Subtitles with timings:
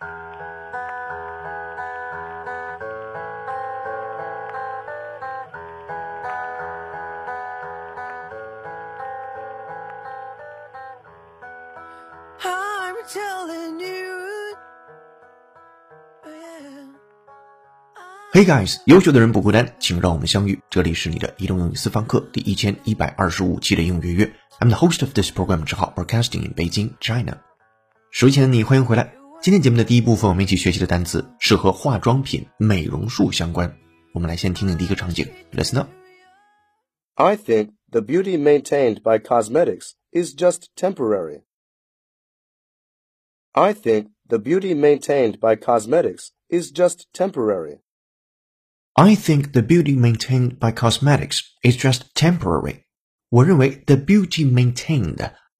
[0.00, 0.06] Hey
[18.44, 20.60] guys，优秀的人不孤单，请让我们相遇。
[20.70, 24.32] 这里是你的移动英语私房课第一千一百二十五期的英语约约。
[24.60, 27.38] I'm the host of this program，之号 Broadcasting in Beijing, China。
[28.12, 29.17] 熟悉的你，欢迎回来。
[29.41, 33.77] 今天节目的第一部分，我们一起学习的单词是和化妆品、美容术相关。
[34.13, 41.41] 我们来先听听第一个场景，Listen up。I think the beauty maintained by cosmetics is just temporary.
[43.51, 47.81] I think the beauty maintained by cosmetics is just temporary.
[48.93, 52.83] I think the beauty maintained by cosmetics is just temporary.
[53.29, 55.17] 我认为 the beauty maintained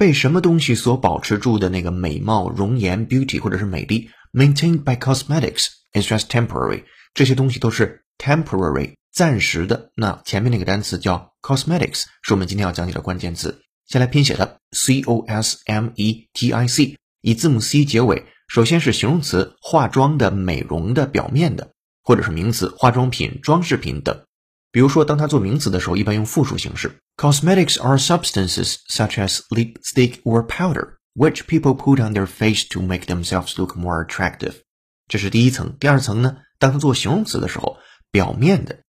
[0.00, 6.84] 被什么东西所保持住的那个美貌、容颜、beauty 或者是美丽，maintained by cosmetics is just temporary。
[7.12, 9.90] 这些东西都是 temporary 暂时的。
[9.94, 13.60] 那前面那个单词叫 cosmetics，是我们今天要讲解的关键词。
[13.88, 18.24] 先来拼写它，c o s m e t i c，以字母 c 结尾。
[18.48, 21.72] 首先是形容词，化妆的、美容的、表面的。
[22.02, 24.22] 或者是名词，化妆品、装饰品等。
[24.72, 26.90] 比如说，当它做名词的时候，一般用复数形式。
[27.19, 33.05] Cosmetics are substances such as lipstick or powder, which people put on their face to make
[33.05, 34.55] themselves look more attractive。
[35.07, 35.77] 这是第一层。
[35.79, 37.77] 第二层呢，当它做形容词的时候，
[38.11, 38.83] 表面的。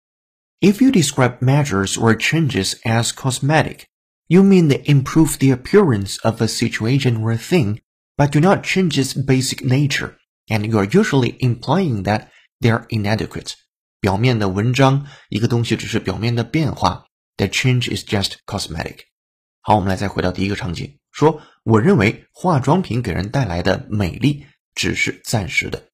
[0.61, 3.81] If you describe measures or changes as cosmetic,
[4.27, 7.79] you mean they improve the appearance of a situation or thing,
[8.15, 10.15] but do not change its basic nature,
[10.47, 12.27] and you are usually implying that
[12.61, 13.53] they are inadequate。
[13.99, 17.05] 表面的文章，一个东西只是表面的变化
[17.37, 19.05] ，the change is just cosmetic。
[19.61, 25.89] 好，我们来再回到第一个场景，说我认为化妆品给人带来的美丽只是暂时的。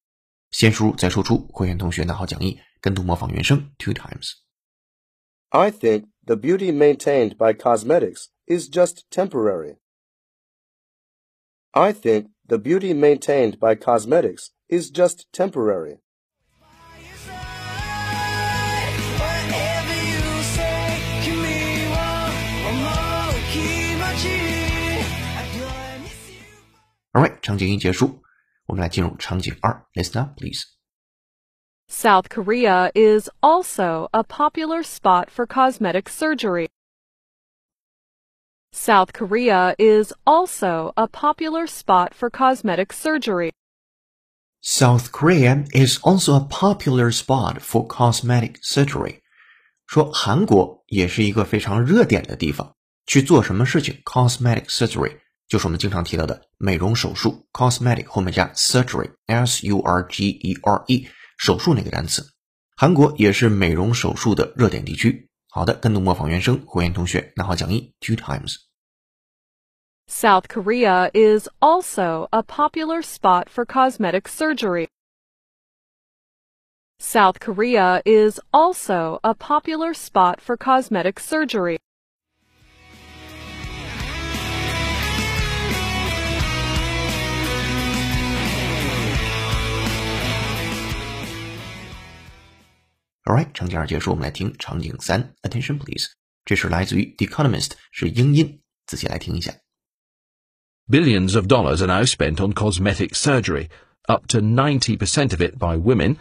[0.50, 9.76] 先输入再输出，会员同学拿好讲义，跟读模仿原声 two times。I think the beauty maintained by cosmetics is just temporary.
[11.70, 16.00] I think the beauty maintained by cosmetics is just temporary.
[27.14, 28.22] Alright，场景一结束，
[28.66, 29.86] 我们来进入场景二。
[29.94, 30.62] Listen up, please.
[31.88, 36.68] South Korea is also a popular spot for cosmetic surgery.
[38.72, 43.50] South Korea is also a popular spot for cosmetic surgery.
[44.62, 49.22] South Korea is also a popular spot for cosmetic surgery.
[49.88, 52.76] 说韩国也是一个非常热点的地方，
[53.06, 54.00] 去做什么事情？
[54.04, 55.18] cosmetic surgery
[55.48, 61.08] 就是我们经常提到的美容手术，cosmetic 后面加 surgery，s u r g e r e，
[61.38, 62.24] 手术那个单词。
[62.76, 65.28] 韩国也是美容手术的热点地区。
[65.48, 74.88] 好的，跟读模仿原声，会员同学拿好讲义，two times。South Korea is also a popular spot for cosmetic surgery.
[76.98, 81.78] South Korea is also a popular spot for cosmetic surgery.
[93.24, 95.34] Alright，场景二结束，我们来听场景三。
[95.42, 96.08] Attention please，
[96.44, 99.54] 这是来自于《The Economist》，是英音，仔细来听一下。
[100.88, 103.68] Billions of dollars are now spent on cosmetic surgery,
[104.08, 106.16] up to 90% of it by women,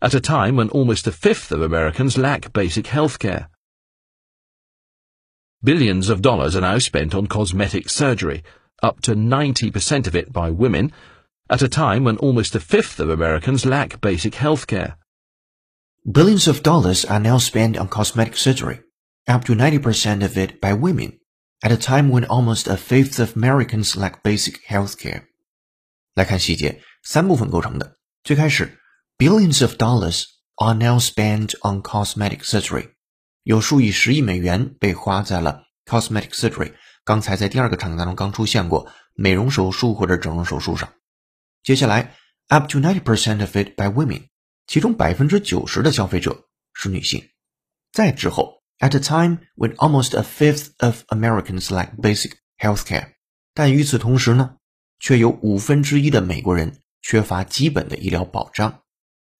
[0.00, 3.48] at a time when almost a fifth of Americans lack basic health care.
[5.62, 8.42] Billions of dollars are now spent on cosmetic surgery,
[8.82, 10.92] up to 90% of it by women,
[11.50, 14.96] at a time when almost a fifth of Americans lack basic health care.
[16.04, 18.80] Billions of dollars are now spent on cosmetic surgery,
[19.26, 21.18] up to 90% of it by women,
[21.62, 25.24] at a time when almost a fifth of Americans lack basic health care.
[26.14, 27.98] 来看细节，三部分构成的。
[28.22, 28.78] 最开始，
[29.18, 30.24] billions of dollars
[30.56, 32.90] are now spent on cosmetic surgery，
[33.42, 36.72] 有数以十亿美元被花在了 cosmetic surgery。
[37.04, 40.92] 刚才在第二个场景当中刚出现过美容手术或者整容手术上。
[41.62, 42.14] 接下来，
[42.48, 44.28] up to ninety percent of it by women。
[44.71, 47.27] 其中百分之九十的消费者是女性。
[47.91, 53.15] 再之后，at a time when almost a fifth of Americans lack basic health care，
[53.53, 54.55] 但与此同时呢，
[54.97, 58.81] 却有五分之一的美国人缺乏基本的医疗保障。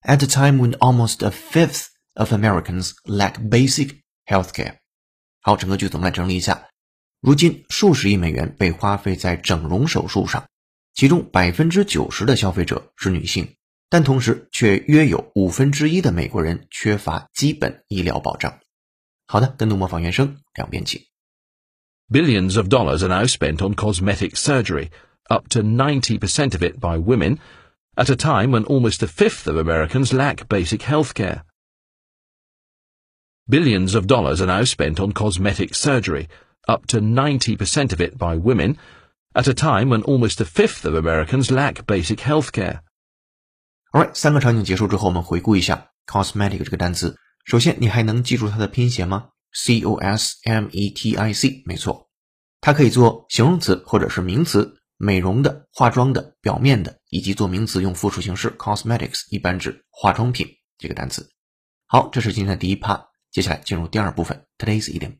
[0.02, 1.86] At a time when almost a fifth
[2.16, 4.80] of Americans lack basic health care。
[5.40, 6.68] 好，整个句子我们来整理一下。
[7.22, 10.46] 如今数十亿美元被花费在整容手术上，
[10.94, 13.56] 其中百分之九十的消费者是女性，
[13.91, 18.59] 但同时却约有五分之一的美国人缺乏基本医疗保障。
[19.27, 21.09] 好的，跟读模仿原声，两遍起。
[22.09, 24.91] Billions of dollars are now spent on cosmetic surgery,
[25.29, 27.39] up to 90% of it by women,
[27.97, 31.45] at a time when almost a fifth of Americans lack basic health care.
[33.49, 36.29] Billions of dollars are now spent on cosmetic surgery,
[36.69, 38.77] up to 90% of it by women,
[39.35, 42.83] at a time when almost a fifth of Americans lack basic health care.
[43.92, 47.14] Alright，三个场景结束之后，我们回顾一下 cosmetic 这个单词。
[47.44, 52.08] 首先，你还能记住它的拼写吗？c o s m e t i c，没错，
[52.62, 60.48] 它可以做形容词或者是名词，美容的、化妆的、表面的，以及做名词用复数形式 cosmetics，一般指化妆品
[60.78, 61.30] 这个单词。
[61.88, 65.18] 好，这是今天的第一趴，接下来进入第二部分，today's idiom。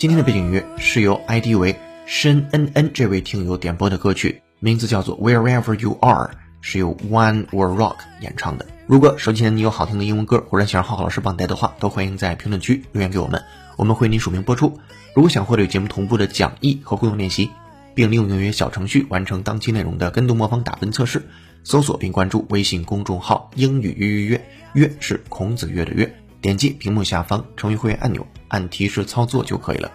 [0.00, 1.76] 今天的背景音乐是由 ID 为
[2.06, 6.30] 申恩恩这位听友点播的歌曲，名字叫做 Wherever You Are，
[6.62, 8.66] 是由 One World Rock 演唱的。
[8.86, 13.42] 如果手机前你有好听的英文歌，或者想让浩浩老师帮你带的话，都欢迎在评论区留言给我们，
[13.76, 14.78] 我们会为您署名播出。
[15.14, 17.50] 如果想获得与节目同步的讲义和互动练习，
[17.94, 21.28] 并利用英语小程序完成当期内容的跟读模仿打分测试，
[21.62, 26.10] 搜索并关注微信公众号“英语约约约”，约是孔子约的约，
[26.40, 29.90] 点击屏幕下方成为会员按钮，按提示操作就可以了。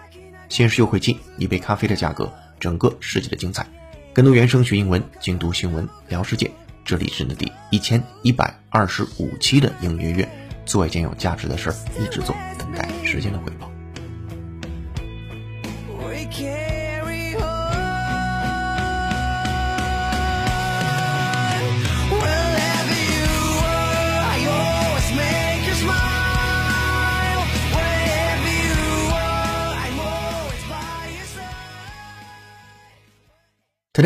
[0.50, 2.30] 限时优惠金，一杯咖啡的价格，
[2.60, 3.66] 整个世界的精彩。
[4.12, 6.50] 跟读原声学英文，精读新闻聊世界。
[6.84, 10.28] 这里是你的第一千一百二十五期的英语月，
[10.64, 13.55] 做一件有价值的事儿，一直做，等待时间的回。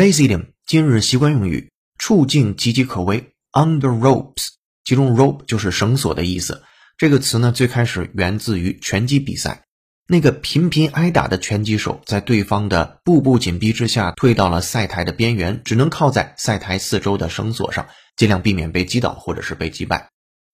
[0.01, 1.69] Today's idiom 今日习惯用语，
[1.99, 4.47] 处境岌岌可危 under ropes。
[4.83, 6.63] 其中 rope 就是绳索的意思。
[6.97, 9.65] 这个词呢，最开始源自于拳击比赛。
[10.07, 17.87] 那个频频挨打的拳击手，在对方的步步紧逼之下，退到了赛台的边缘，只能靠在赛台四周的绳索上，
[18.17, 20.09] 尽量避免被击倒或者是被击败。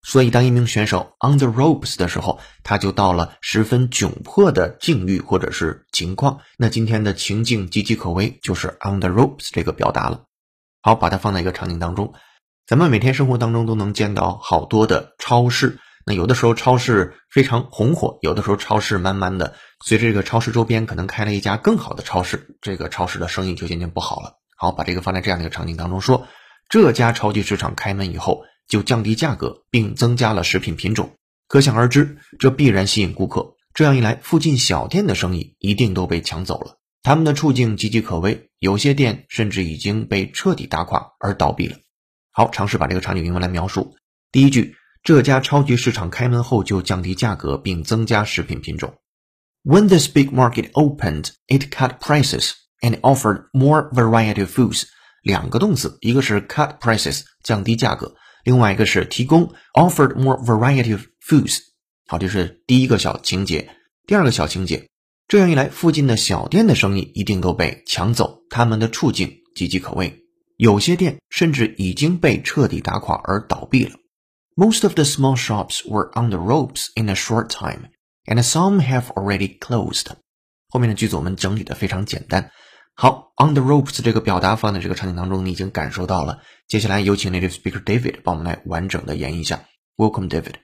[0.09, 6.39] 所以，当一名选手 on the ropes 的时候，他就到了十分窘迫的境遇或者是情况。
[6.57, 10.23] 那今天的情境岌岌可危，就是 on the ropes 这个表达了。
[10.81, 12.13] 好，把它放在一个场景当中，
[12.65, 15.77] 咱们每天生活当中都能见到好多的超市。
[16.05, 24.37] 那有的时候超市非常红火，有的时候超市慢慢的随着这个超市周边可能开了一家更好的超市，这个超市的生意就渐渐不好了。
[24.55, 26.25] 好，把这个放在这样的一个场景当中说，
[26.69, 31.11] 这家超级市场开门以后就降低价格，并增加了食品品种，
[31.47, 33.55] 可想而知，这必然吸引顾客。
[33.73, 41.77] 这样一来，附近小店的生意一定都被抢走了，他们的处境岌岌可危，有些店甚至已经被彻底打垮而倒闭了。
[42.31, 43.95] 好，尝试把这个场景英文来描述。
[44.31, 44.75] 第一句。
[45.03, 48.93] 这家超级市场开门后就降低价格并增加食品品种。
[49.63, 54.83] When this big market opened, it cut prices and offered more variety of foods.
[55.23, 58.15] 两个动词，一个是 cut prices 降低价格，
[58.47, 61.57] 另外一个是提供 offered more variety of foods。
[62.07, 63.69] 好，这是第一个小情节。
[64.05, 64.87] 第二个小情节，
[65.27, 70.23] 这样一来，附近的小店的生意一定都被抢走，他们的处境岌岌可危，
[70.55, 73.97] 有些店甚至已经被彻底打垮而倒闭了。
[74.55, 77.89] Most of the small shops were on the ropes in a short time,
[78.27, 80.05] and some have already closed.
[80.69, 82.49] 后面的句子我们整理的非常简单。
[82.96, 86.42] 好，on the ropes 这个表达放在这个场景当中，你已经感受到了。
[86.68, 89.64] 接下来有请 native speaker David 帮我们来完整的演绎一下。
[89.96, 90.56] Welcome, David.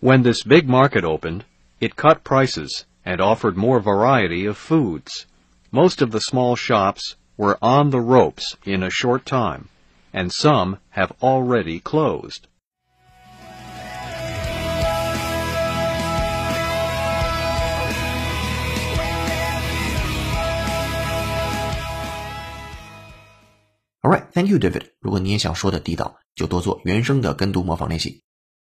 [0.00, 1.42] When this big market opened,
[1.80, 5.26] it cut prices and offered more variety of foods.
[5.70, 9.64] Most of the small shops were on the ropes in a short time,
[10.12, 12.46] and some have already closed.
[24.02, 24.92] All right, thank you, David.
[25.00, 28.22] 如果你也想说的地道，就多做原声的跟读模仿练习。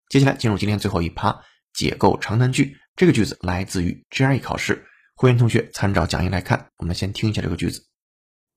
[0.08, 2.76] 接下来进入今天最后一趴，解构长难句。
[2.96, 4.84] 这个句子来自于 GRE 考试，
[5.14, 6.68] 会员同学参照讲义来看。
[6.76, 7.86] 我们先听一下这个句子。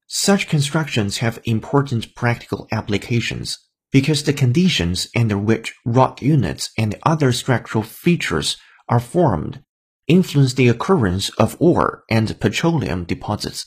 [0.08, 3.56] Such constructions have important practical applications
[3.90, 8.56] because the conditions under which rock units and other structural features
[8.88, 9.62] are formed
[10.08, 13.64] influence the occurrence of ore and petroleum deposits,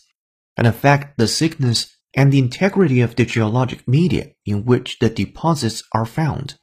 [0.55, 5.82] and affect the thickness and the integrity of the geologic media in which the deposits
[5.92, 6.56] are found.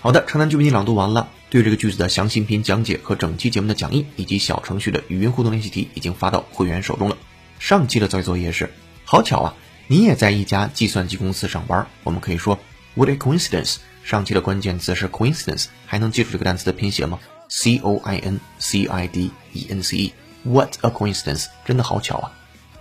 [0.00, 1.28] 好的，长难句为你朗读完了。
[1.50, 7.16] 对这个句子的详细音频讲解和整期节目的讲义以及小程序的语音互动练习题已经发到会员手中了。
[7.58, 8.70] 上期的造句作业是：
[9.04, 9.54] 好巧啊，
[9.88, 11.84] 你也在一家计算机公司上班。
[12.04, 12.58] 我们可以说
[12.94, 13.78] What a coincidence！
[14.06, 20.14] 上期的关键词是 coincidence，还能记住这个单词的拼写吗？C O I N C I D E N C E。
[20.44, 21.46] What a coincidence！
[21.64, 22.32] 真的好巧啊。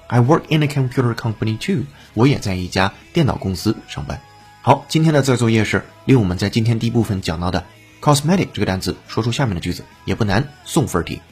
[0.06, 1.86] I work in a computer company too。
[2.14, 4.22] 我也在一家电脑公司上班。
[4.62, 7.66] 好，今天的造句作业是利用我们在今天第一部分讲到的
[8.02, 11.24] cosmetic 这个单词，说出下面的句子，也不难，送分题。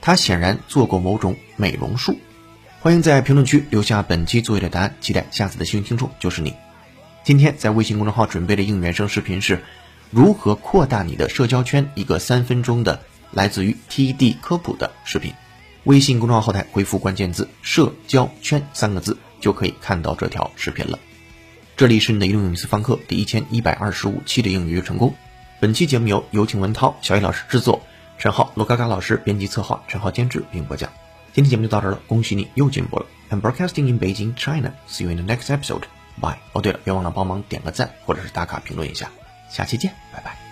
[0.00, 2.16] 他显然做过某种美容术。
[2.78, 6.54] 欢迎在评论区留下本期作业的答案，期待下次的幸运听众就是你。
[7.30, 9.62] 今天在微信公众号准备的应原声视频是
[10.10, 15.32] 如何扩大你的社交圈，一个三分钟的来自于 TD 科普的视频。
[15.84, 20.98] 微信公众号后台回复关键字“社交圈”三个字，就可以看到这条视频了。
[21.76, 25.14] 这里是你的移动英语私房课第一千一百二十五期的英语成功。
[25.60, 27.80] 本期节目由有请文涛、小雨老师制作，
[28.18, 30.90] 陈浩、罗嘎嘎老师编辑策划，陈浩监制并播讲。
[31.32, 33.06] 今天节目就到这儿了，恭喜你又进步了。
[33.30, 34.72] I'm broadcasting in Beijing, China.
[34.88, 35.82] See you in the next episode.
[36.20, 36.38] Bye.
[36.52, 39.10] 哦，对了，别忘了帮忙点个赞或者是打卡评论一下。
[39.48, 40.49] 下期见，拜拜。